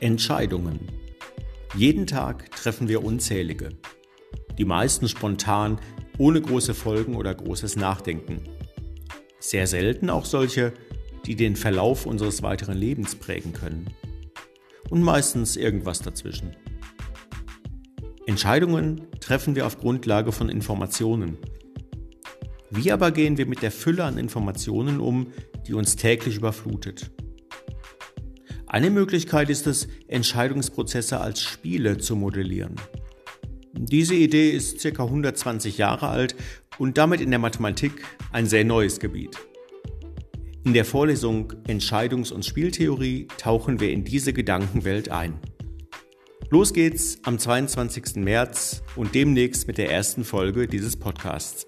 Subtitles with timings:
[0.00, 0.88] Entscheidungen.
[1.76, 3.68] Jeden Tag treffen wir unzählige.
[4.56, 5.78] Die meisten spontan,
[6.16, 8.40] ohne große Folgen oder großes Nachdenken.
[9.40, 10.72] Sehr selten auch solche,
[11.26, 13.88] die den Verlauf unseres weiteren Lebens prägen können.
[14.88, 16.56] Und meistens irgendwas dazwischen.
[18.26, 21.36] Entscheidungen treffen wir auf Grundlage von Informationen.
[22.70, 25.26] Wie aber gehen wir mit der Fülle an Informationen um,
[25.66, 27.10] die uns täglich überflutet?
[28.72, 32.76] Eine Möglichkeit ist es, Entscheidungsprozesse als Spiele zu modellieren.
[33.72, 35.02] Diese Idee ist ca.
[35.02, 36.36] 120 Jahre alt
[36.78, 39.36] und damit in der Mathematik ein sehr neues Gebiet.
[40.64, 45.40] In der Vorlesung Entscheidungs- und Spieltheorie tauchen wir in diese Gedankenwelt ein.
[46.48, 48.22] Los geht's am 22.
[48.22, 51.66] März und demnächst mit der ersten Folge dieses Podcasts.